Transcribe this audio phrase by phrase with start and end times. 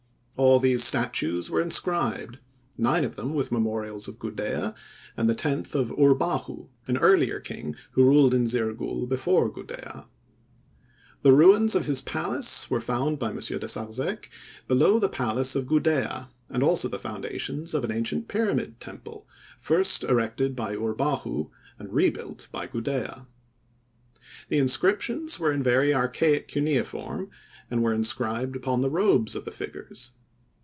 [0.37, 2.39] All these statues were inscribed;
[2.75, 4.73] nine of them with memorials of Gudea,
[5.15, 10.07] and the tenth of Urbahu, an earlier king who ruled in Zirgul before Gudea.
[11.21, 13.35] The ruins of his palace were found by M.
[13.39, 14.31] de Sarzec
[14.67, 19.27] below the palace of Gudea, and also the foundations of an ancient pyramid temple
[19.59, 23.27] first erected by Urbahu and rebuilt by Gudea.
[24.47, 27.29] The inscriptions were in very archaic cuneiform
[27.69, 30.13] and were incised upon the robes of the figures.